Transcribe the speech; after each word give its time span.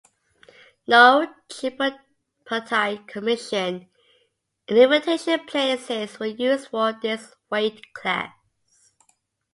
No 0.87 1.27
Tripartite 1.47 3.07
Commission 3.07 3.87
invitation 4.67 5.45
places 5.45 6.19
were 6.19 6.25
used 6.25 6.69
for 6.69 6.91
this 6.99 7.35
weight 7.51 7.93
class. 7.93 8.33